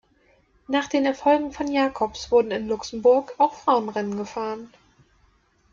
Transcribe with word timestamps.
Nach 0.67 0.87
den 0.87 1.05
Erfolgen 1.05 1.51
von 1.51 1.71
Jacobs 1.71 2.31
wurden 2.31 2.49
in 2.49 2.67
Luxemburg 2.67 3.35
auch 3.37 3.53
Frauenrennen 3.53 4.17
gefahren. 4.17 4.71